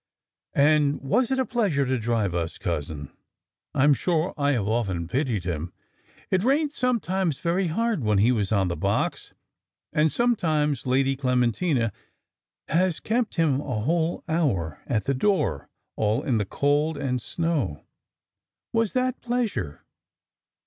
"And 0.55 0.99
was 1.01 1.29
it 1.29 1.49
pleasure 1.51 1.85
to 1.85 1.99
drive 1.99 2.33
us, 2.33 2.57
cousin? 2.57 3.11
I 3.75 3.83
am 3.83 3.93
sure 3.93 4.33
I 4.35 4.53
have 4.53 4.67
often 4.67 5.07
pitied 5.07 5.43
him. 5.43 5.73
It 6.31 6.41
rained 6.43 6.73
sometimes 6.73 7.39
very 7.39 7.67
hard 7.67 8.03
when 8.03 8.17
he 8.17 8.31
was 8.31 8.51
on 8.51 8.67
the 8.67 8.75
box; 8.75 9.35
and 9.93 10.11
sometimes 10.11 10.87
Lady 10.87 11.15
Clementina 11.15 11.91
has 12.69 12.99
kept 12.99 13.35
him 13.35 13.61
a 13.61 13.81
whole 13.81 14.23
hour 14.27 14.81
at 14.87 15.05
the 15.05 15.13
door 15.13 15.69
all 15.95 16.23
in 16.23 16.39
the 16.39 16.45
cold 16.45 16.97
and 16.97 17.21
snow. 17.21 17.83
Was 18.73 18.93
that 18.93 19.21
pleasure?" 19.21 19.85